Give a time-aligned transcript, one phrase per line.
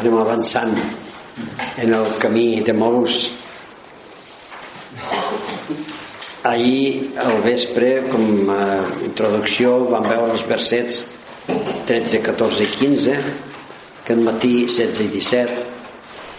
[0.00, 0.70] Anem avançant
[1.82, 3.16] en el camí de molts.
[6.48, 8.62] Ahir al vespre, com a
[9.04, 11.02] introducció, vam veure els versets
[11.90, 13.18] 13, 14 i 15,
[14.06, 15.66] que al matí 16 i 17,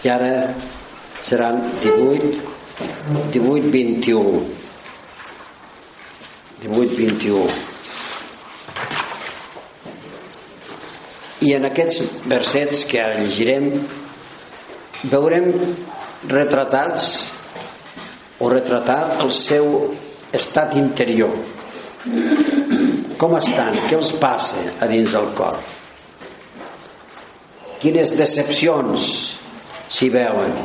[0.02, 0.32] i ara
[1.28, 2.32] seran 18,
[3.38, 4.42] 18, 21.
[6.66, 7.73] 18, 21.
[11.44, 13.68] I en aquests versets que ara llegirem
[15.12, 15.50] veurem
[16.30, 17.08] retratats
[18.40, 19.68] o retratat el seu
[20.34, 21.34] estat interior.
[23.20, 25.60] Com estan, què els passa a dins del cor?
[27.84, 29.08] Quines decepcions
[29.92, 30.56] s'hi veuen?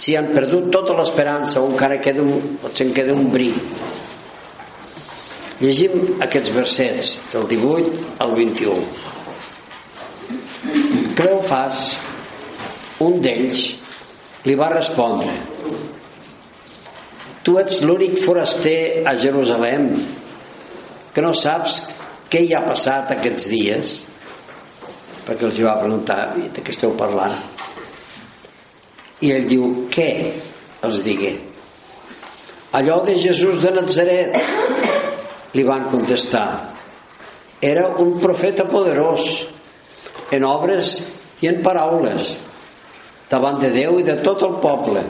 [0.00, 3.50] Si han perdut tota l'esperança o encara queda un, potser en queda un bri
[5.60, 7.92] llegim aquests versets del 18
[8.24, 8.80] al 21
[11.18, 11.82] Cleofas
[13.06, 13.62] un d'ells
[14.48, 15.32] li va respondre
[17.44, 19.88] tu ets l'únic foraster a Jerusalem
[21.14, 21.80] que no saps
[22.30, 23.96] què hi ha passat aquests dies?
[25.26, 27.34] Perquè els hi va preguntar de què esteu parlant?
[29.26, 30.10] I ell diu què?
[30.86, 31.34] els digué
[32.72, 34.36] allò de Jesús de Nazaret
[35.54, 36.48] li van contestar
[37.60, 39.24] era un profeta poderós
[40.32, 40.94] en obres
[41.44, 42.30] i en paraules
[43.30, 45.02] davant de Déu i de tot el poble.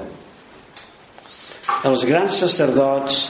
[1.87, 3.21] Els grans sacerdots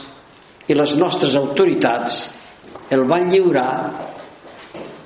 [0.67, 2.23] i les nostres autoritats
[2.91, 3.71] el van lliurar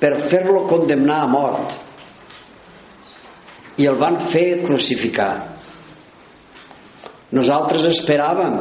[0.00, 1.76] per fer-lo condemnar a mort
[3.76, 5.30] i el van fer crucificar.
[7.36, 8.58] Nosaltres esperàvem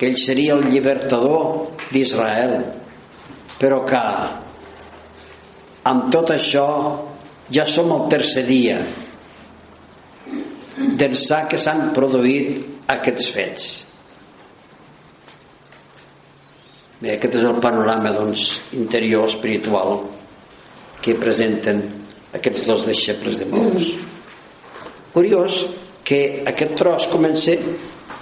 [0.00, 2.54] que ell seria el llibertador d'Israel.
[3.60, 4.00] Però que
[5.90, 6.64] amb tot això
[7.52, 8.78] ja som al tercer dia
[10.96, 13.68] d'ençà que s'han produït aquests fets.
[17.00, 19.98] Bé, aquest és el panorama doncs, interior espiritual
[21.04, 21.84] que presenten
[22.36, 23.92] aquests dos deixebles de Maús
[25.12, 25.64] curiós
[26.04, 27.56] que aquest tros comença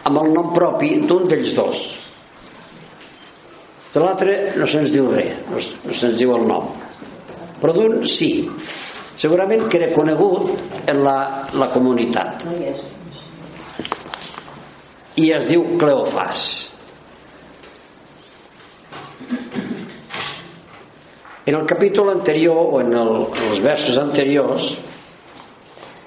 [0.08, 1.86] amb el nom propi d'un d'ells dos.
[3.92, 6.68] De l'altre no se'ns diu res no, no se'ns diu el nom.
[7.58, 8.30] Però d'un sí.
[9.18, 10.52] Segurament que era conegut
[10.86, 11.18] en la,
[11.58, 12.44] la comunitat.
[15.18, 16.44] I es diu Cleofas.
[21.48, 24.68] En el capítol anterior o en, el, en els versos anteriors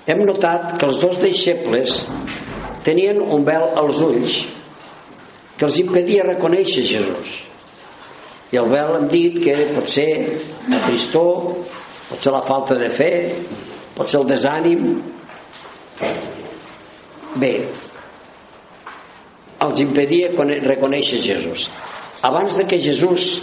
[0.08, 2.06] hem notat que els dos deixebles
[2.86, 4.42] tenien un vel als ulls
[5.58, 7.38] que els impedia reconèixer Jesús.
[8.52, 10.10] I el vel hem dit que pot ser
[10.72, 11.54] la tristor
[12.10, 13.14] pot ser la falta de fe
[13.96, 14.88] pot ser el desànim.
[17.40, 17.54] Bé
[19.62, 20.32] els impedia
[20.66, 21.68] reconèixer Jesús.
[22.26, 23.42] Abans de que Jesús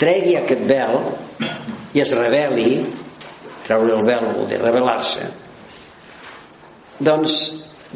[0.00, 0.96] tregui aquest vel
[1.92, 2.80] i es reveli
[3.66, 5.26] treure el vel vol dir revelar-se
[7.04, 7.34] doncs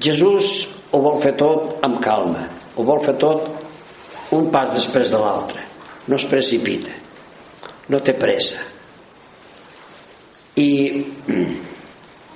[0.02, 2.44] Jesús ho vol fer tot amb calma.
[2.76, 3.48] Ho vol fer tot
[4.36, 5.64] un pas després de l'altre.
[6.08, 6.92] No es precipita.
[7.92, 8.60] No té pressa.
[10.60, 10.70] I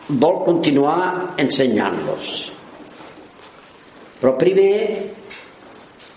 [0.08, 2.32] vol continuar ensenyant-los.
[4.20, 4.76] Però primer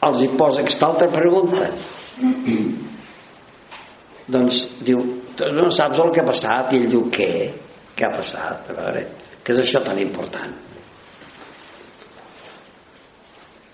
[0.07, 1.67] els hi posa aquesta altra pregunta.
[4.33, 5.01] Doncs diu
[5.55, 6.73] no saps el que ha passat?
[6.73, 7.31] I ell diu què?
[7.95, 8.71] què ha passat?
[8.71, 9.05] a veure,
[9.43, 10.68] què és això tan important?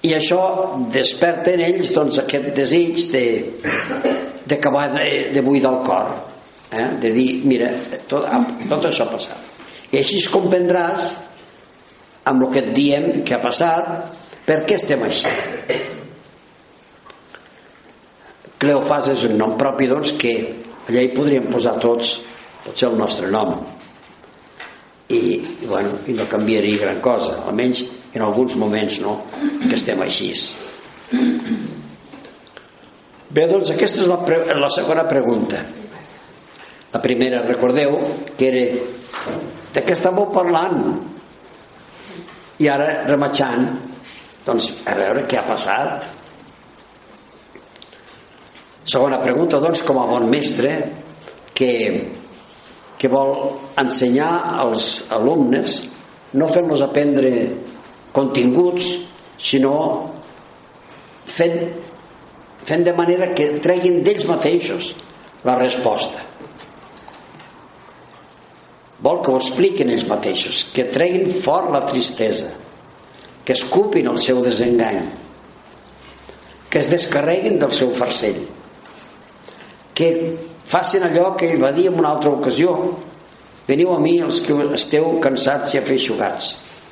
[0.06, 0.42] I això
[0.94, 3.25] desperta en ells doncs, aquest desig de
[4.46, 6.12] d'acabar de, de buidar el cor
[6.72, 6.90] eh?
[7.02, 7.72] de dir, mira
[8.07, 8.28] tot,
[8.69, 9.54] tot això ha passat.
[9.90, 11.10] I així comprendràs
[12.30, 15.31] amb el que et diem que ha passat per què estem així.
[18.62, 20.36] Cleofas és un nom propi doncs que
[20.86, 22.19] allà hi podríem posar tots
[22.66, 23.57] potser el nostre nom.
[25.10, 27.84] I, i, bueno, i no canviaria gran cosa almenys
[28.15, 29.17] en alguns moments no,
[29.67, 30.31] que estem així
[33.35, 35.63] bé doncs aquesta és la, pre la segona pregunta
[36.95, 37.97] la primera recordeu
[38.39, 38.67] que era
[39.75, 40.77] de què estàveu parlant?
[42.63, 43.65] I ara, rematxant,
[44.45, 46.06] doncs, a veure què ha passat.
[48.88, 50.71] Segona pregunta, doncs, com a bon mestre,
[51.57, 51.71] que,
[53.01, 53.33] que vol
[53.81, 54.31] ensenyar
[54.63, 55.81] als alumnes,
[56.39, 57.33] no fent-los aprendre
[58.15, 58.85] continguts,
[59.41, 59.75] sinó
[61.27, 61.57] fent,
[62.63, 64.94] fent de manera que treguin d'ells mateixos
[65.45, 66.23] la resposta.
[69.06, 72.53] Vol que ho expliquin ells mateixos que treguin fort la tristesa
[73.45, 75.03] que escupin el seu desengany
[76.71, 78.39] que es descarreguin del seu farcell
[79.95, 80.09] que
[80.65, 82.73] facin allò que ell va dir en una altra ocasió.
[83.68, 86.50] Veniu a mi els que esteu cansats i afeixugats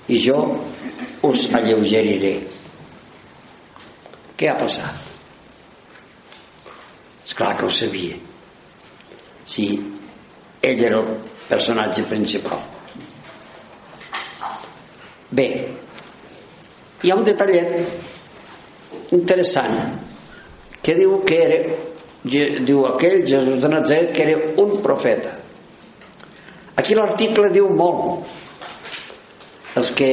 [0.08, 0.40] i jo
[1.24, 2.36] us alleugeriré.
[4.38, 5.14] Què ha passat?
[7.24, 8.16] és clar que ho sabia.
[9.46, 9.68] Si
[10.62, 11.16] ell era el
[11.48, 12.62] personatge principal.
[15.34, 15.48] Bé
[17.04, 17.74] hi ha un detallet
[19.18, 19.74] interessant
[20.84, 21.58] que diu que era
[22.24, 25.34] diu aquell Jesús de Nazaret que era un profeta.
[26.80, 28.30] Aquí l'article diu molt
[29.80, 30.10] els que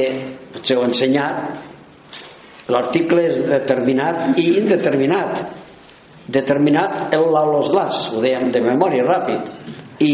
[0.53, 5.43] potser heu ensenyat l'article és determinat i indeterminat.
[6.31, 9.53] Determinat el los las ho dèiem de memòria ràpid.
[10.01, 10.13] I,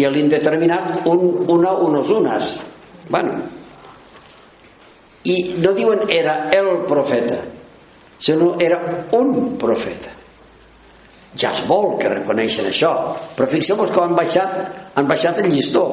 [0.00, 2.56] i l'indeterminat un, una, unos, unes
[3.08, 3.34] bueno.
[5.28, 7.42] I no diuen era el profeta
[8.18, 10.10] sinó era un profeta.
[11.38, 12.90] Ja es vol que reconeixen això
[13.36, 15.84] però fixeu-vos que han baixat han baixat el llistó.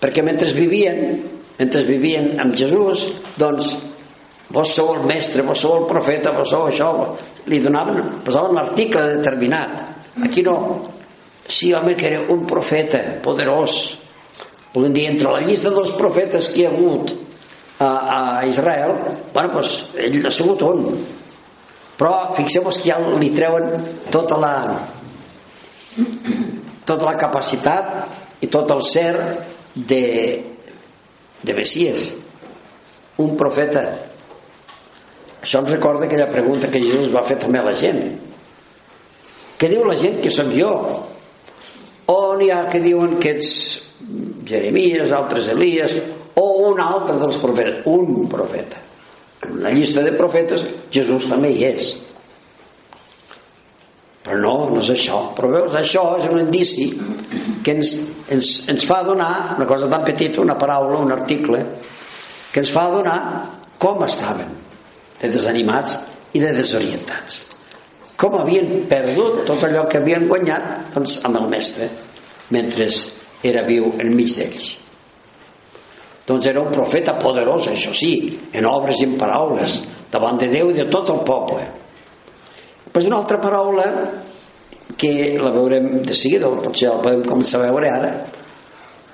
[0.00, 1.22] Perquè mentre vivien
[1.58, 3.06] mentre vivien amb Jesús
[3.38, 3.74] doncs
[4.54, 6.90] vos sou el mestre, vos sou el profeta vos sou això
[7.50, 9.82] li donaven, posaven l'article determinat.
[10.24, 10.56] Aquí no.
[11.46, 13.98] Sí home que era un profeta poderós.
[14.72, 17.12] Volem dir entre la llista dels profetes que hi ha hagut
[17.78, 18.94] a, a Israel
[19.34, 20.88] bueno, doncs ell ha sigut un.
[21.98, 23.68] Però fixeu-vos que ja li treuen
[24.10, 24.54] tota la
[26.88, 29.12] tota la capacitat i tot el ser
[29.74, 30.02] de
[31.44, 32.12] de Messies
[33.22, 33.84] un profeta.
[35.44, 38.00] Això ens recorda aquella pregunta que Jesús va fer també a la gent.
[39.60, 40.70] Què diu la gent que som jo?
[42.10, 43.50] O n'hi ha que diuen que ets
[44.44, 45.94] Jeremies, altres Elies
[46.40, 47.84] o un altre dels profetes?
[47.88, 48.80] Un profeta.
[49.44, 51.92] En la llista de profetes Jesús també hi és.
[54.24, 55.20] Però no, no és això.
[55.36, 56.88] Però veus, això és un indici
[57.64, 57.94] que ens,
[58.30, 61.64] ens, ens fa donar una cosa tan petita, una paraula, un article
[62.52, 63.18] que ens fa donar
[63.80, 64.52] com estaven
[65.20, 65.96] de desanimats
[66.36, 67.42] i de desorientats.
[68.20, 71.88] Com havien perdut tot allò que havien guanyat doncs, amb el mestre
[72.54, 72.86] mentre
[73.44, 74.68] era viu enmig d'ells.
[76.24, 78.14] Doncs era un profeta poderós això sí,
[78.52, 79.80] en obres i en paraules
[80.12, 81.66] davant de Déu i de tot el poble.
[82.92, 83.88] Pues una altra paraula
[85.00, 88.14] que la veurem de seguida potser la podem començar a veure ara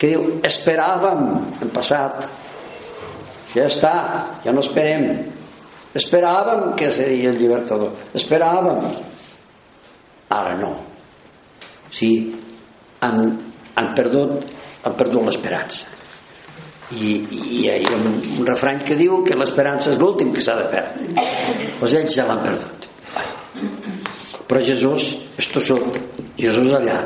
[0.00, 1.26] que diu esperàvem
[1.64, 2.24] en passat
[3.54, 3.94] ja està,
[4.44, 5.08] ja no esperem
[5.90, 7.94] Esperàvem que seria el llibertador.
[8.14, 8.84] Esperàvem.
[10.30, 10.74] Ara no.
[11.90, 12.10] Sí,
[13.02, 13.24] han,
[13.74, 14.44] han perdut,
[14.86, 15.88] han perdut l'esperança.
[16.90, 18.06] I, i hi ha un,
[18.38, 21.26] un refrany que diu que l'esperança és l'últim que s'ha de perdre.
[21.80, 22.89] Doncs ells ja l'han perdut.
[24.50, 25.94] Però Jesús és tossut.
[26.34, 27.04] Jesús allà.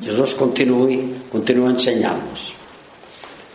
[0.00, 0.96] Jesús continuï,
[1.28, 2.46] continua ensenyant-nos.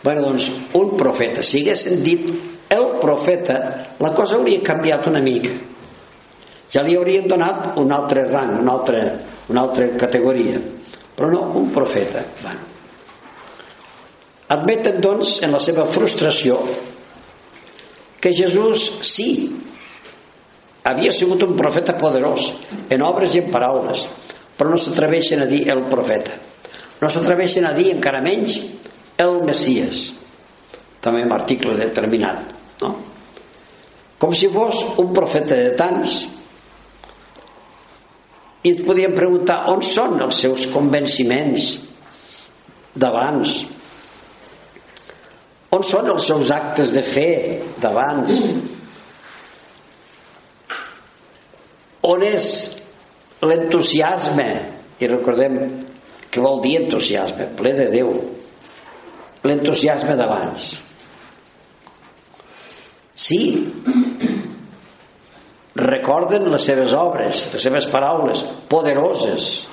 [0.03, 2.27] Bueno, doncs, un profeta, si haguessin dit
[2.69, 3.57] el profeta,
[3.97, 5.55] la cosa hauria canviat una mica.
[6.69, 9.01] Ja li haurien donat un altre rang, una altra,
[9.49, 10.61] una altra categoria.
[11.17, 12.21] Però no, un profeta.
[12.43, 12.73] Bueno.
[14.53, 16.59] Admeten, doncs, en la seva frustració
[18.21, 19.29] que Jesús sí
[20.85, 22.51] havia sigut un profeta poderós
[22.93, 24.05] en obres i en paraules
[24.55, 26.37] però no s'atreveixen a dir el profeta.
[27.01, 28.55] No s'atreveixen a dir encara menys
[29.19, 30.05] el Messies.
[31.03, 32.93] També en article determinat no?
[34.17, 36.21] com si fos un profeta de tants
[38.65, 41.67] i ens podíem preguntar on són els seus convenciments
[42.95, 43.57] d'abans?
[45.75, 47.29] On són els seus actes de fe
[47.83, 48.31] d'abans
[52.05, 52.47] on és
[53.45, 54.49] l'entusiasme?
[54.95, 55.59] I recordem
[56.31, 58.11] que vol dir entusiasme ple de Déu.
[59.45, 60.65] L'entusiasme d'abans.
[63.15, 63.39] Sí,
[65.79, 69.65] recorden les seves obres, les seves paraules poderoses.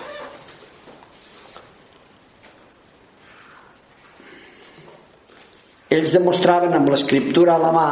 [5.92, 7.88] ells demostraven amb l'escriptura a la mà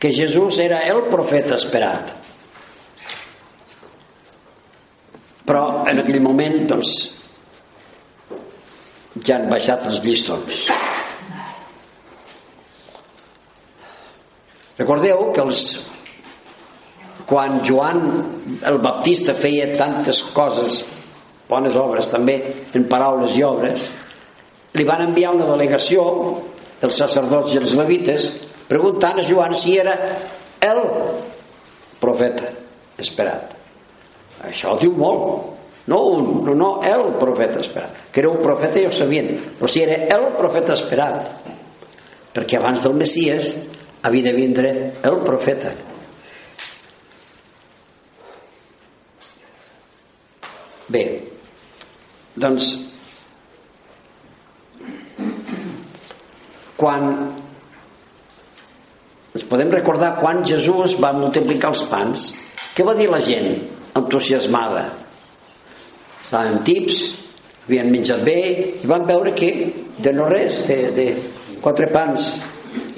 [0.00, 2.14] que Jesús era el profeta esperat
[5.46, 6.90] però en aquell moment doncs
[9.24, 10.66] ja han baixat els llistons.
[14.76, 15.62] Recordeu que els
[17.26, 18.02] quan Joan
[18.68, 20.84] el Baptista feia tantes coses
[21.48, 22.36] bones obres també
[22.76, 23.88] en paraules i obres
[24.76, 26.04] li van enviar una delegació
[26.84, 28.30] els sacerdots i els levites
[28.68, 29.96] preguntant a Joan si era
[30.60, 30.82] el
[31.98, 32.52] profeta
[33.00, 33.54] esperat.
[34.44, 35.55] Això diu molt
[35.86, 38.10] no un, no, no, el profeta esperat.
[38.12, 39.30] Que era un profeta ja ho sabien.
[39.58, 41.54] Però si era el profeta esperat
[42.36, 43.52] perquè abans del Messies
[44.04, 44.72] havia de vindre
[45.06, 45.72] el profeta.
[50.86, 51.04] Bé
[52.36, 52.66] doncs
[56.76, 57.06] quan
[59.32, 62.28] ens podem recordar quan Jesús va multiplicar els pans
[62.76, 63.48] què va dir la gent
[63.96, 64.84] entusiasmada
[66.26, 67.02] estaven tips
[67.66, 68.38] havien menjat bé
[68.82, 69.50] i van veure que
[69.98, 71.06] de no res de, de
[71.62, 72.28] quatre pans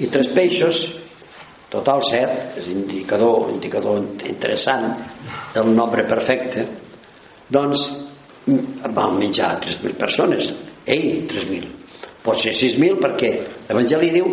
[0.03, 0.83] i tres peixos
[1.69, 4.91] total set és indicador, indicador interessant
[5.57, 6.65] el nombre perfecte
[7.49, 7.85] doncs
[8.95, 10.49] van menjar 3.000 persones.
[10.85, 11.77] Ei, 3.000
[12.25, 13.31] pot ser 6.000 perquè
[13.69, 14.29] l'Evangeli diu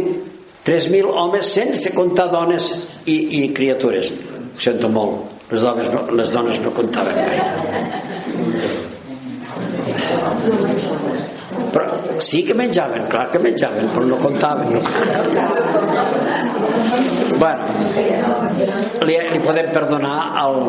[0.67, 2.73] 3.000 homes sense comptar dones
[3.07, 4.11] i, i criatures.
[4.11, 5.35] Ho sento molt.
[5.53, 8.16] Les dones no, les dones no comptaven mai
[11.73, 14.73] però sí que menjaven, clar que menjaven, però no comptaven.
[14.73, 14.81] No.
[17.39, 17.65] bueno,
[19.05, 20.61] li, li podem perdonar al,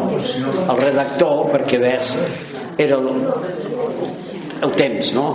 [0.67, 2.11] al redactor perquè ves,
[2.77, 3.07] era el,
[4.67, 5.29] el temps, no?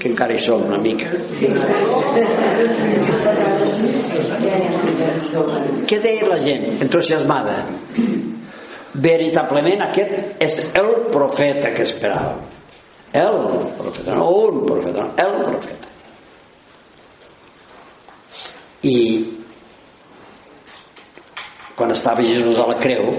[0.00, 1.10] que encara hi som una mica.
[5.90, 7.58] Què deia la gent entusiasmada?
[8.94, 12.48] Veritablement aquest és el profeta que esperàvem
[13.12, 15.88] el profeta, no un profeta, no, el profeta.
[18.82, 18.96] I
[21.76, 23.10] quan estava Jesús a la creu,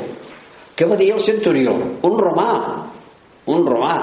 [0.78, 1.74] què va dir el centurió?
[2.08, 2.52] Un romà,
[3.52, 3.98] un romà.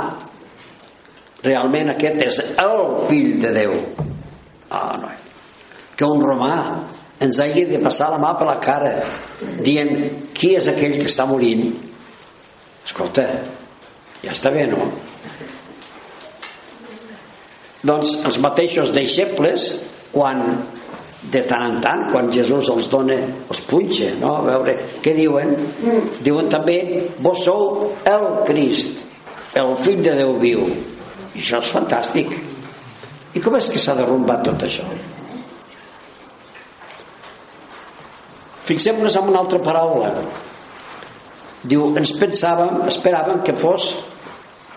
[1.42, 3.75] Realment aquest és el fill de Déu.
[4.68, 5.10] Ah, no.
[5.96, 6.54] Que un romà
[7.20, 8.94] ens hagi de passar la mà per la cara
[9.64, 9.94] dient
[10.34, 11.66] qui és aquell que està morint?
[12.87, 13.26] Escolta
[14.22, 14.87] ja està bé no?
[17.88, 19.68] Doncs els mateixos deixebles
[20.12, 20.44] quan
[21.32, 24.37] de tant en tant quan Jesús els dona els punxa no?
[24.38, 25.54] a veure què diuen?
[26.22, 26.78] Diuen també
[27.18, 29.04] vos sou el Crist
[29.58, 30.64] el fill de Déu viu.
[31.34, 32.34] I això és fantàstic.
[33.34, 34.87] I com és que s'ha derrumbat tot això
[38.68, 40.12] fixem-nos en una altra paraula.
[41.68, 43.90] Diu ens pensàvem esperàvem que fos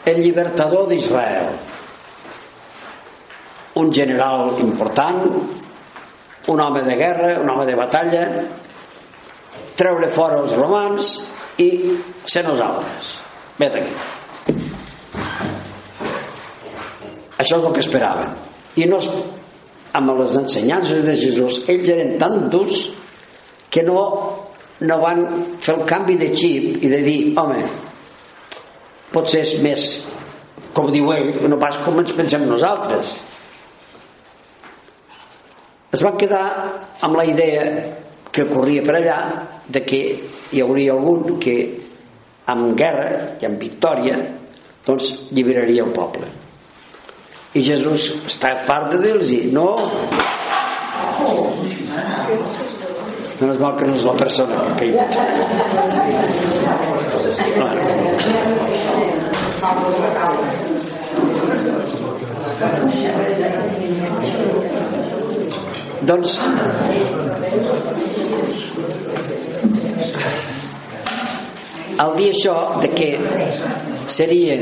[0.07, 1.51] el llibertador d'Israel.
[3.81, 5.27] Un general important
[6.51, 8.23] un home de guerra un home de batalla
[9.77, 11.11] treure fora els romans
[11.61, 11.69] i
[12.25, 13.11] ser nosaltres.
[13.59, 13.93] Vet aquí.
[17.37, 18.33] Això és el que esperaven
[18.81, 18.99] i no
[19.97, 22.87] amb les ensenyances de Jesús ells eren tan durs
[23.71, 23.99] que no,
[24.83, 25.25] no van
[25.63, 27.61] fer el canvi de xip i de dir home
[29.11, 29.85] potser és més
[30.75, 33.11] com diu ell no pas com ens pensem nosaltres.
[35.91, 36.43] Es van quedar
[37.03, 37.65] amb la idea
[38.31, 39.17] que corria per allà
[39.67, 40.01] de que
[40.55, 41.57] hi hauria algun que
[42.51, 44.21] amb guerra i amb victòria
[44.87, 46.31] doncs lliberaria el poble.
[47.53, 49.67] I Jesús està a part de dir-los no.
[51.19, 51.80] No
[53.49, 55.01] és mal que no és la persona que ha caigut.
[66.11, 66.39] Doncs
[72.01, 73.09] al dir això de que
[74.09, 74.53] seria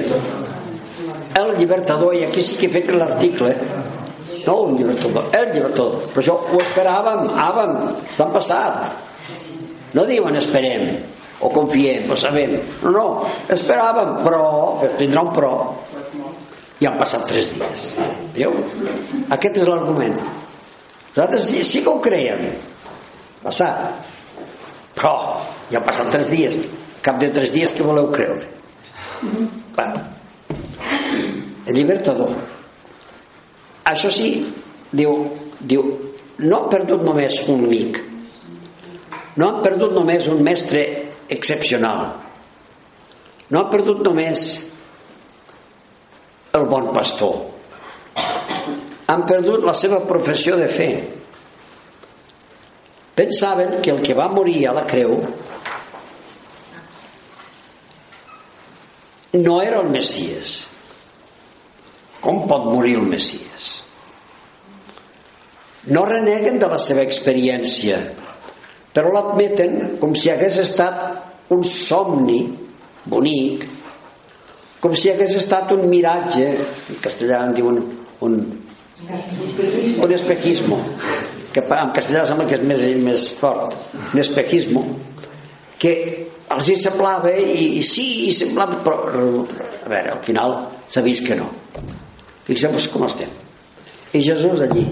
[1.39, 3.51] el llibertador i aquí sí que he fet l'article
[4.45, 7.77] no un llibertador, el llibertador però això ho esperàvem, àvem
[8.09, 9.07] estan passat.
[9.93, 10.99] No diuen esperem
[11.39, 12.57] o confiem o sabem.
[12.83, 13.05] No, no,
[13.49, 14.43] esperàvem però
[14.99, 15.53] vindrà un però.
[16.79, 17.87] I han passat tres dies.
[18.35, 18.53] Veieu?
[19.35, 20.15] aquest és l'argument.
[21.15, 22.45] Nosaltres sí, sí que ho creiem.
[23.43, 24.05] Passat.
[24.95, 25.15] Però
[25.71, 26.61] ja han passat tres dies.
[27.03, 28.47] Cap de tres dies que voleu creure.
[29.75, 29.99] Bueno,
[31.65, 32.31] el llibertador
[33.89, 34.29] això sí
[34.91, 35.13] diu,
[35.59, 35.83] diu
[36.39, 37.99] no han perdut només un amic.
[39.35, 40.83] No han perdut només un mestre
[41.31, 42.13] excepcional.
[43.49, 44.45] No han perdut només
[46.55, 47.35] el bon pastor.
[49.09, 50.89] Han perdut la seva professió de fe.
[53.19, 55.17] Pensaven que el que va morir a la creu
[59.33, 60.55] no era el Messies.
[62.23, 63.78] Com pot morir el Messies
[65.93, 67.99] no reneguen de la seva experiència
[68.93, 72.39] però l'admeten com si hagués estat un somni
[73.09, 73.65] bonic
[74.79, 77.81] com si hagués estat un miratge en castellà en diuen
[78.25, 78.39] un,
[79.09, 80.79] un espejismo
[81.53, 83.77] que en castellà sembla que és més, més fort
[84.13, 84.85] un espejismo
[85.79, 85.93] que
[86.53, 90.55] els hi semblava i, i sí, i semblava però a veure, al final
[90.89, 91.47] s'ha vist que no.
[92.47, 93.29] Fixeu-vos com estem.
[94.17, 94.83] I Jesús allí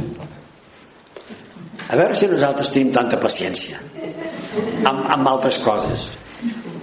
[1.87, 3.79] a veure si nosaltres tenim tanta paciència
[4.83, 6.09] amb, amb altres coses.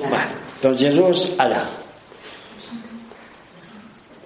[0.01, 1.63] Bueno, doncs Jesús allà.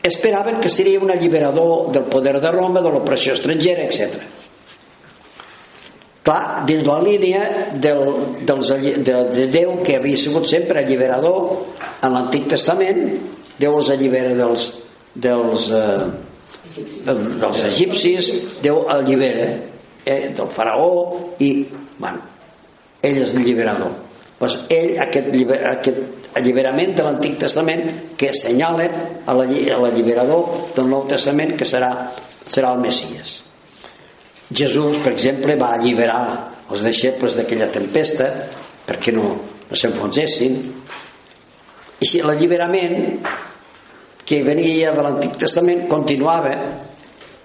[0.09, 4.23] Esperaven que seria un alliberador del poder de Roma, de l'opressió estrangera, etc.
[6.29, 7.43] Clar, dins la línia
[7.75, 8.05] del,
[8.47, 8.71] dels,
[9.05, 11.65] de, de Déu que havia sigut sempre alliberador
[12.05, 13.03] en l'Antic Testament,
[13.59, 14.69] Déu els allibera dels,
[15.19, 17.09] dels, eh,
[17.43, 18.31] dels egipcis,
[18.63, 19.49] Déu allibera
[20.05, 21.51] eh, del faraó i,
[21.99, 22.23] bueno,
[23.03, 23.97] ell és l'alliberador.
[24.39, 25.33] Pues ell, aquest,
[25.73, 27.85] aquest alliberament de l'Antic Testament
[28.19, 28.87] que assenyala
[29.27, 31.91] a l'alliberador del Nou Testament que serà,
[32.47, 33.39] serà el Messies.
[34.49, 36.23] Jesús, per exemple, va alliberar
[36.71, 38.31] els deixebles d'aquella tempesta
[38.87, 39.27] perquè no,
[39.69, 40.57] no s'enfonsessin.
[41.99, 43.19] I si l'alliberament
[44.29, 46.55] que venia de l'Antic Testament continuava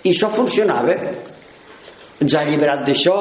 [0.04, 0.96] i això funcionava
[2.24, 3.16] ens ha alliberat d'això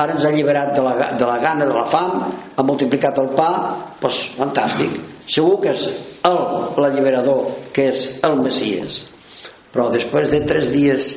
[0.00, 2.16] ara ens ha alliberat de la, de la gana de la fam
[2.56, 3.50] ha multiplicat el pa
[4.00, 4.96] doncs fantàstic.
[5.26, 5.86] Segur que és
[6.26, 6.40] el
[6.80, 9.02] l'alliberador que és el Messies.
[9.72, 11.14] Però després de tres dies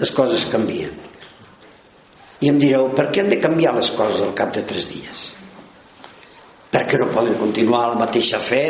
[0.00, 0.92] les coses canvien.
[2.40, 5.26] I em direu per què han de canviar les coses al cap de tres dies?
[6.70, 8.64] Perquè no poden continuar la mateixa fe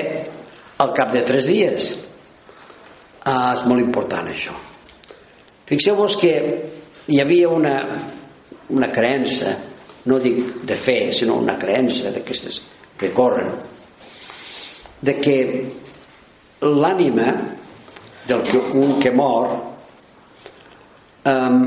[0.81, 1.91] al cap de tres dies.
[3.29, 4.55] Ah, és molt important això.
[5.69, 6.33] Fixeu-vos que
[7.11, 7.75] hi havia una,
[8.71, 9.57] una creença
[10.07, 12.61] no dic de fe sinó una creença d'aquestes
[13.01, 13.51] que corren
[15.01, 15.37] de que
[16.61, 17.33] l'ànima
[18.29, 19.51] del que, un que mor
[21.33, 21.59] um,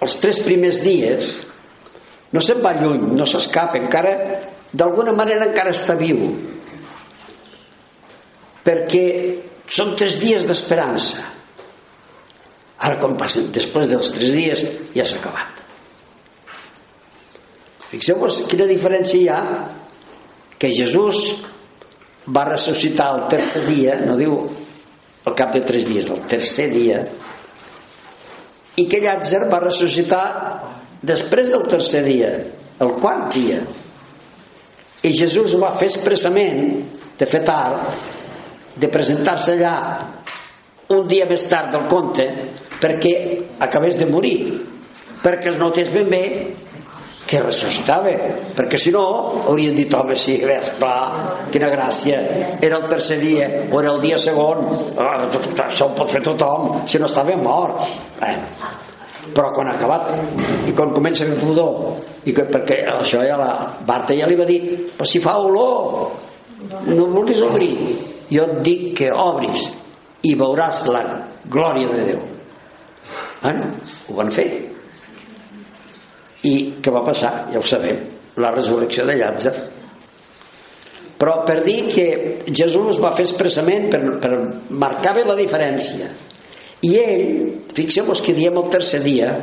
[0.00, 1.32] els tres primers dies
[2.30, 4.14] no se'n va lluny, no s'escapa encara
[4.70, 6.22] d'alguna manera encara està viu
[8.62, 9.04] perquè
[9.66, 11.29] són tres dies d'esperança
[12.80, 14.62] Ara, quan passen, després dels tres dies,
[14.96, 15.58] ja s'ha acabat.
[17.90, 19.40] Fixeu-vos quina diferència hi ha
[20.60, 21.18] que Jesús
[22.32, 24.36] va ressuscitar el tercer dia, no diu
[25.26, 27.02] al cap de tres dies, el tercer dia,
[28.80, 30.24] i que Llàtzer va ressuscitar
[31.02, 32.30] després del tercer dia,
[32.80, 33.60] el quart dia.
[35.04, 36.80] I Jesús ho va fer expressament,
[37.20, 38.08] de fer tard,
[38.80, 39.76] de presentar-se allà
[40.94, 42.26] un dia més tard del conte
[42.80, 43.14] perquè
[43.60, 44.40] acabés de morir.
[45.20, 46.24] Perquè es notés ben bé
[47.30, 48.10] que ressuscitava
[48.56, 49.02] perquè si no
[49.44, 52.18] haurien dit home sí, ves, clar, quina gràcia.
[52.58, 54.64] Era el tercer dia o era el dia segon.
[54.98, 55.28] Ah,
[55.68, 57.84] això ho pot fer tothom si no estava mort.
[58.26, 58.36] Eh.
[59.30, 61.92] però quan ha acabat i quan comença el rodó
[62.24, 63.50] i que, perquè això ja la
[63.86, 64.58] Barta ja li va dir
[64.96, 66.10] però si fa olor
[66.88, 67.76] no vulguis obrir.
[68.32, 69.68] Jo et dic que obris
[70.26, 71.04] i veuràs la
[71.46, 72.39] glòria de Déu
[73.40, 73.68] bueno,
[74.08, 74.46] ho van fer.
[76.46, 77.32] I què va passar?
[77.52, 78.00] ja ho sabem.
[78.40, 79.54] La resurrecció de Llàtzer.
[81.20, 82.06] Però per dir que
[82.48, 84.32] Jesús va fer expressament per, per
[84.70, 86.08] marcar bé la diferència.
[86.88, 87.26] I ell,
[87.76, 89.34] fixeu-vos que diem el tercer dia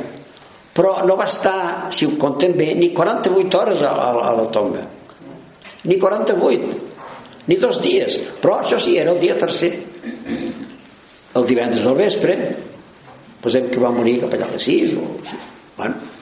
[0.78, 4.44] però no va estar, si ho contem bé ni 48 hores a, a, a la
[4.54, 4.84] tomba
[5.82, 6.88] ni 48
[7.48, 8.18] ni dos dies.
[8.42, 9.70] Però això sí, era el dia tercer.
[11.38, 12.36] El divendres al vespre
[13.42, 15.10] posem que va morir cap allà a les 6 o,
[15.76, 16.14] bueno,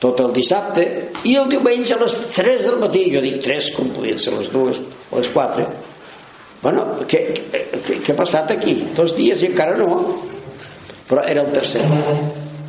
[0.00, 0.86] tot el dissabte
[1.28, 4.48] i el diumenge a les 3 del matí jo dic 3 com podien ser les
[4.52, 5.68] 2 o les 4
[6.66, 7.20] bueno, què,
[7.52, 8.72] què, què ha passat aquí?
[8.96, 10.00] dos dies i encara no.
[11.06, 11.82] Però era el tercer.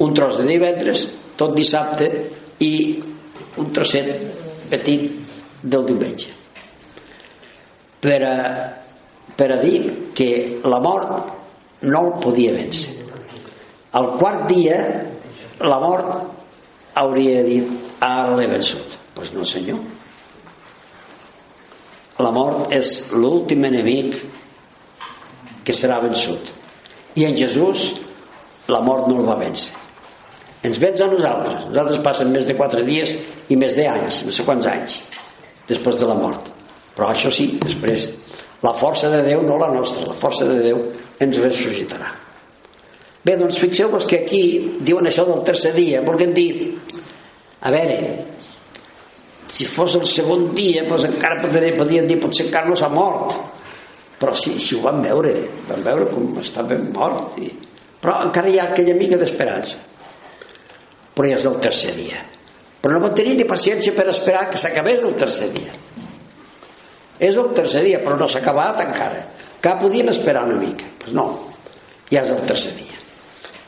[0.04, 1.08] Un tros de divendres
[1.40, 2.10] tot dissabte
[2.62, 2.74] i
[3.58, 4.12] un trosset
[4.70, 5.08] petit
[5.64, 6.30] del diumenge.
[8.04, 8.36] Per a,
[9.38, 9.80] per a dir
[10.14, 10.30] que
[10.70, 13.07] la mort no el podia vèncer
[13.98, 14.78] al quart dia
[15.60, 17.70] la mort hauria dit
[18.04, 18.98] ara l'he vençut.
[19.18, 19.80] Doncs pues no senyor.
[22.22, 24.20] La mort és l'últim enemic
[25.66, 26.54] que serà vençut.
[27.18, 27.88] I en Jesús
[28.70, 29.74] la mort no el va vèncer.
[30.68, 31.66] Ens vens a nosaltres.
[31.70, 33.16] Nosaltres passen més de 4 dies
[33.50, 35.02] i més d'anys, no sé quants anys
[35.70, 36.46] després de la mort.
[36.98, 38.08] Però això sí, després.
[38.66, 40.82] La força de Déu no la nostra la força de Déu
[41.22, 42.27] ens ressuscitarà
[43.28, 44.44] bé, doncs fixeu-vos que aquí
[44.80, 46.50] diuen això del tercer dia volguem dir
[47.60, 48.00] a veure
[49.48, 53.36] si fos el segon dia doncs encara podrien, dir potser encara no s'ha mort.
[54.18, 55.34] Però si, si ho van veure
[55.70, 57.52] van veure com està ben mort i...
[58.02, 59.80] però encara hi ha aquella mica d'esperança.
[61.16, 62.22] Però ja és el tercer dia.
[62.82, 65.74] Però no van tenir ni paciència per esperar que s'acabés el tercer dia.
[67.18, 69.24] És el tercer dia però no s'ha acabat encara.
[69.62, 70.92] Que podien esperar una mica?
[71.02, 71.32] Pues no,
[72.12, 72.97] ja és el tercer dia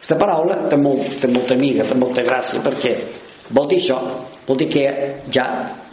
[0.09, 2.95] aquesta paraula té, molt, té molta amiga té molta gràcia perquè
[3.53, 3.97] vol dir això
[4.47, 4.85] vol dir que
[5.29, 5.43] ja,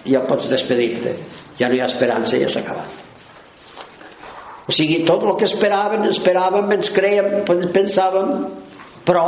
[0.08, 1.12] ja pots despedir-te
[1.58, 3.02] ja no hi ha esperança, ja s'ha acabat.
[4.68, 8.30] O sigui, tot el que esperaven esperàvem, ens creiem pensàvem
[9.04, 9.26] però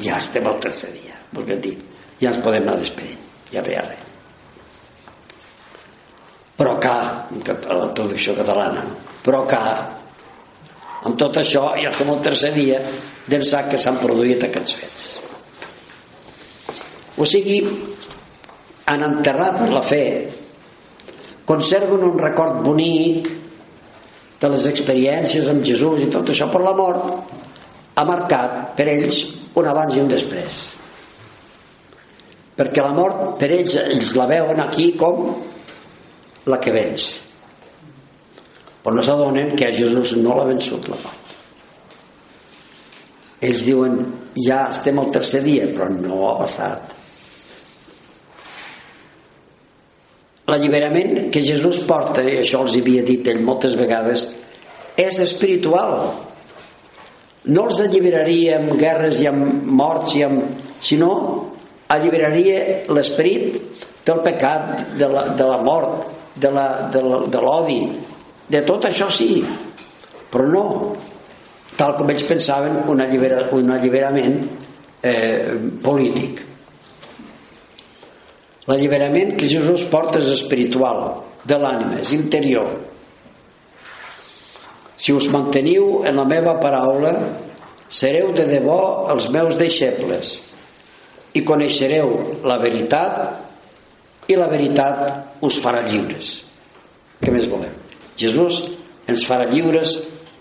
[0.00, 1.74] ja estem al tercer dia perquè dir,
[2.22, 3.20] ja ens podem anar despedint
[3.52, 4.06] ja ve res.
[6.56, 6.96] Però que
[7.52, 8.86] la traducció catalana
[9.26, 9.60] però que
[11.04, 12.80] amb tot això ja som el tercer dia
[13.26, 15.06] d'ençà que s'han produït aquests fets.
[17.16, 17.60] O sigui
[18.86, 20.04] han enterrat la fe.
[21.46, 23.28] Conserven un record bonic
[24.40, 27.34] de les experiències amb Jesús i tot això per la mort
[27.96, 29.22] ha marcat per ells
[29.56, 30.62] un abans i un després.
[32.56, 35.30] Perquè la mort per ells, ells la veuen aquí com
[36.46, 37.12] la que vens.
[38.84, 41.25] Però no s'adonen que a Jesús no l'ha vençut la mort
[43.40, 43.98] ells diuen
[44.36, 46.94] ja estem al tercer dia però no ha passat.
[50.46, 54.28] L'alliberament que Jesús porta i això els havia dit ell moltes vegades
[54.96, 55.96] és espiritual.
[57.50, 60.62] No els alliberaria amb guerres i amb morts i amb...
[60.80, 61.10] sinó
[61.90, 63.58] alliberaria l'esperit
[64.06, 69.40] del pecat, de la, de la mort, de l'odi, de, de tot això sí,
[70.30, 70.64] però no
[71.76, 74.36] tal com ells pensaven un, allibera, un alliberament
[75.04, 76.42] eh, polític.
[78.66, 82.72] L'alliberament que Jesús porta és espiritual, de l'ànima, és interior.
[84.96, 87.12] Si us manteniu en la meva paraula,
[87.88, 88.80] sereu de debò
[89.12, 90.32] els meus deixebles
[91.38, 96.32] i coneixereu la veritat i la veritat us farà lliures
[97.22, 97.72] què més volem?
[98.18, 98.58] Jesús
[99.08, 99.96] ens farà lliures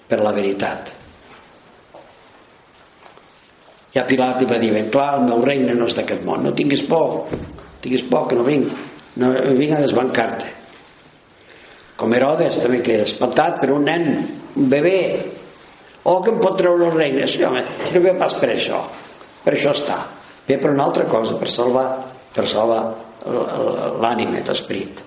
[0.09, 0.91] per la veritat
[3.95, 6.43] i a Pilat li va dir ben clar el meu regne no és d'aquest món
[6.43, 7.31] no tinguis por
[7.83, 8.75] tinguis por que no vinc
[9.15, 10.51] no vinc a desbancar-te.
[11.95, 14.09] Com Herodes també que espantat per un nen
[14.59, 14.99] un bebè.
[16.11, 17.23] Oh que em pot treure el regne?
[17.31, 18.81] Sí, home, si no ve pas per això
[19.45, 19.99] per això està.
[20.45, 21.85] Ve per una altra cosa, per salvar,
[22.33, 22.81] per salvar
[24.01, 25.03] l'ànima, l'esperit.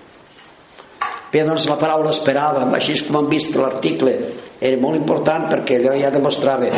[1.29, 4.15] Bé, doncs la paraula esperàvem, així com hem vist que l'article
[4.59, 6.71] era molt important perquè allò ja demostrava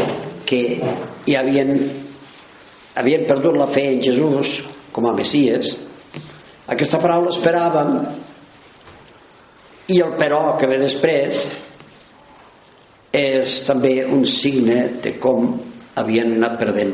[0.45, 0.60] que
[1.26, 1.71] hi havien,
[2.96, 4.60] havien perdut la fe en Jesús
[4.92, 5.74] com a Messies.
[6.72, 7.98] Aquesta paraula esperàvem
[9.92, 11.42] i el però que ve després
[13.16, 15.50] és també un signe de com
[16.00, 16.94] havien anat perdent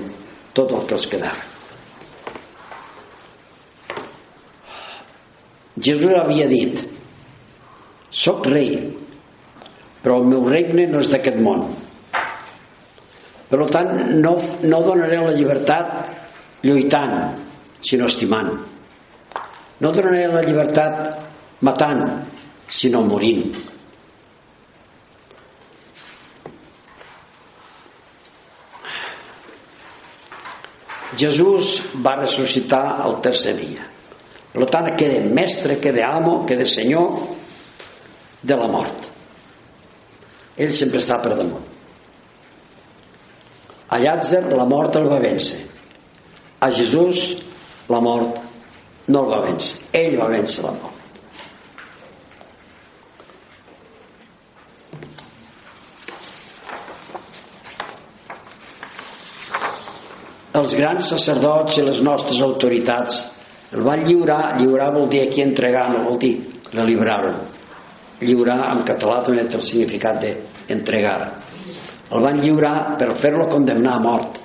[0.58, 1.44] tot el que els quedava.
[5.78, 6.80] Jesús havia dit
[8.10, 8.72] soc rei
[10.02, 11.68] però el meu regne no és d'aquest món
[13.48, 13.92] per tant
[14.24, 17.16] no, no donaré la llibertat lluitant
[17.82, 18.52] sinó estimant
[19.80, 22.04] no donaré la llibertat matant
[22.70, 23.48] sinó morint
[31.18, 33.88] Jesús va ressuscitar el tercer dia
[34.58, 37.20] per tant, queda mestre, queda amo, queda senyor
[38.42, 39.04] de la mort.
[40.58, 41.77] Ell sempre està per damunt.
[43.90, 45.62] A Llàtzer la mort el va vèncer.
[46.60, 47.38] A Jesús
[47.88, 48.42] la mort
[49.08, 49.80] no el va vèncer.
[49.96, 50.94] Ell va vèncer la mort.
[60.58, 63.20] Els grans sacerdots i les nostres autoritats
[63.76, 66.38] el van lliurar, lliurar vol dir aquí entregar, no vol dir
[66.74, 67.36] la lliuraron.
[68.24, 71.20] Lliurar en català també té el significat d'entregar.
[72.12, 74.44] El van lliurar per fer-lo condemnar a mort.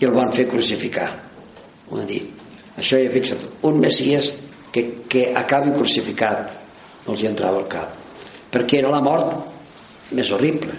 [0.00, 1.06] i el van fer crucificar.
[1.88, 2.26] Ho han dit
[2.76, 4.32] això ja fixa't, un Messies
[4.74, 6.56] que, que acabi crucificat
[7.06, 7.94] no els hi entrava al cap.
[8.50, 10.74] Perquè era la mort més horrible.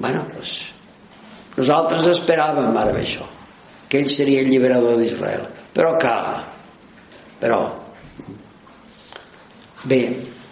[0.00, 0.56] Bueno, doncs
[1.54, 3.28] nosaltres esperàvem ara això
[3.88, 5.46] que ell seria el lliberador d'Israel.
[5.74, 6.40] Però cala
[7.40, 7.60] però
[9.88, 10.00] bé,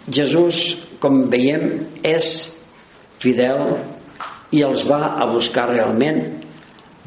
[0.09, 0.63] Jesús
[0.99, 1.67] com veiem
[2.01, 2.49] és
[3.19, 3.63] fidel
[4.55, 6.21] i els va a buscar realment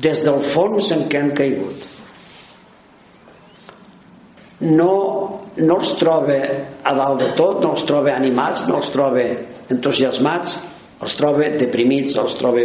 [0.02, 1.88] des del fons en què han caigut.
[4.62, 4.92] No,
[5.58, 6.38] no els troba
[6.86, 9.24] a dalt de tot no els troba animats no els troba
[9.74, 10.54] entusiasmats
[11.02, 12.62] els troba deprimits els troba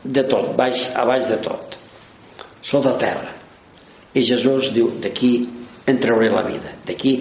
[0.00, 1.74] de tot, baix, a baix de tot.
[2.64, 3.34] Sota terra.
[4.16, 5.32] I Jesús diu d'aquí
[5.88, 7.14] en trauré la vida d'aquí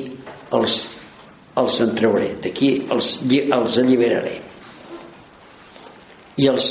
[0.57, 0.81] els,
[1.59, 4.37] els en trauré d'aquí els, els alliberaré
[6.39, 6.69] i els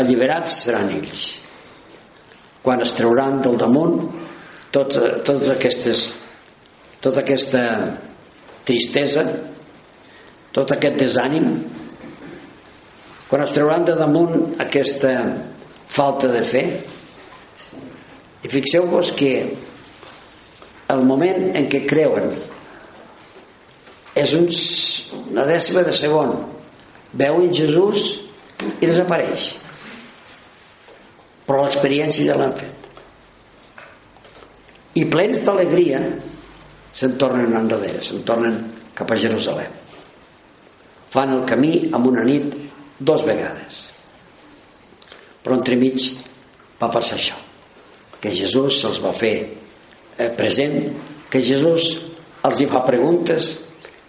[0.00, 1.24] alliberats seran ells.
[2.64, 3.98] Quan es trauran del damunt
[4.74, 6.04] tot, totes aquestes
[7.04, 7.62] tota aquesta
[8.64, 9.26] tristesa
[10.56, 11.50] tot aquest desànim
[13.28, 15.12] quan es trauran de damunt aquesta
[15.92, 16.64] falta de fe
[18.44, 19.34] i fixeu-vos que
[20.94, 22.32] el moment en què creuen
[24.14, 24.58] és uns,
[25.18, 26.36] una dècima de segon.
[27.18, 28.04] Veuen Jesús
[28.62, 29.50] i desapareix.
[31.44, 32.90] Però l'experiència ja l'han fet.
[34.94, 36.00] I plens d'alegria
[36.94, 38.60] se'n tornen enrere se'n tornen
[38.94, 39.72] cap a Jerusalem.
[41.10, 42.54] Fan el camí amb una nit
[42.98, 43.82] dos vegades.
[45.42, 46.14] Però entremig
[46.80, 47.36] va passar això
[48.22, 49.34] que Jesús se'ls va fer
[50.16, 50.78] eh, present,
[51.28, 51.90] que Jesús
[52.46, 53.50] els hi fa preguntes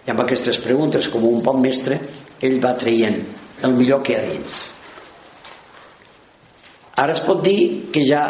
[0.06, 1.98] i amb aquestes preguntes, com un bon mestre,
[2.40, 3.18] ell va traient
[3.64, 4.60] el millor que hi ha dins.
[7.04, 8.24] Ara es pot dir que ja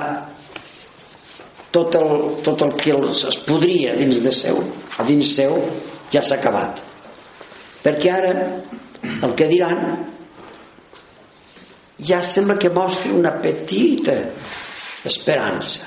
[1.76, 2.12] tot el,
[2.46, 4.62] tot el que es podria dins de seu,
[4.98, 5.58] a dins seu,
[6.14, 6.82] ja s'ha acabat.
[7.84, 8.36] Perquè ara
[9.06, 9.82] el que diran
[12.02, 14.16] ja sembla que mostri una petita
[15.06, 15.86] esperança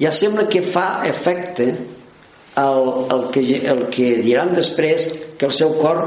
[0.00, 5.06] ja sembla que fa efecte el, el, que, el que diran després
[5.38, 6.02] que el seu cor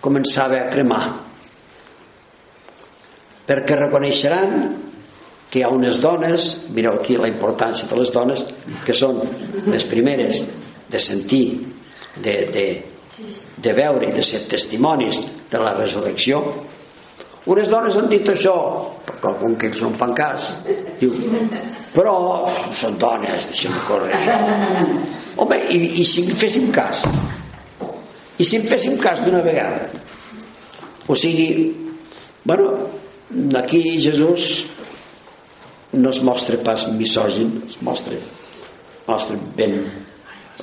[0.00, 1.02] començava a cremar.
[3.48, 4.54] Perquè reconeixeran
[5.50, 8.44] que hi ha unes dones mireu aquí la importància de les dones
[8.86, 9.18] que són
[9.66, 10.44] les primeres
[10.90, 11.44] de sentir
[12.16, 12.66] de, de,
[13.58, 15.18] de veure i de ser testimonis
[15.50, 16.44] de la resurrecció.
[17.50, 18.56] Unes dones han dit això
[19.20, 20.46] però com que ells no en fan cas
[21.00, 21.12] diu,
[21.92, 22.14] però
[22.78, 24.16] són dones deixem córrer.
[25.40, 27.02] Home, i, i si féssim cas
[28.40, 29.86] i si en féssim cas d'una vegada
[31.06, 31.48] o sigui
[32.44, 32.72] bueno,
[33.58, 34.64] aquí Jesús
[35.92, 38.16] no es mostra pas misògin es mostra,
[39.06, 39.80] mostra ben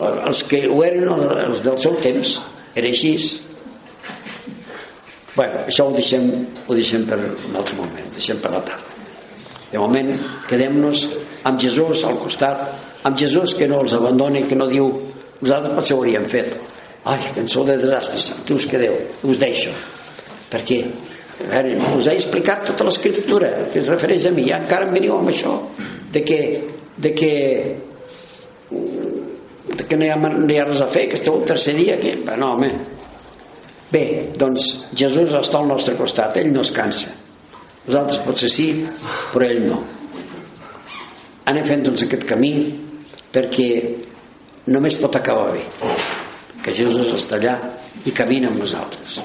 [0.01, 1.09] els que ho eren
[1.47, 2.37] els del seu temps
[2.77, 3.15] era així
[5.37, 6.29] bueno, això ho deixem,
[6.65, 8.95] ho deixem per un altre moment, deixem per la tarda.
[9.69, 10.09] De moment,
[10.49, 11.03] quedem-nos
[11.45, 12.63] amb Jesús al costat,
[13.05, 14.89] amb Jesús que no els abandona i que no diu
[15.41, 16.55] nosaltres potser ho hauríem fet.
[17.07, 19.71] Ai, cançó de desastres, aquí us quedeu, us deixo.
[20.51, 20.81] Perquè
[21.37, 24.95] a veure, us he explicat tota l'escriptura que es refereix a mi, i encara em
[24.97, 25.53] veniu amb això
[26.11, 26.39] de que,
[26.97, 27.33] de que
[29.77, 31.75] de que no hi, ha, no hi ha res a fer, que esteu el tercer
[31.77, 32.15] dia que...
[32.35, 32.71] no, home,
[33.87, 34.65] Bé, doncs
[34.99, 37.13] Jesús està al nostre costat, ell no es cansa.
[37.85, 38.67] Nosaltres potser sí,
[39.31, 39.79] però ell no.
[41.47, 42.51] Anem fent doncs aquest camí
[43.31, 43.69] perquè
[44.75, 45.63] només pot acabar bé.
[46.67, 47.53] Que Jesús està allà
[48.03, 49.21] i camina amb nosaltres.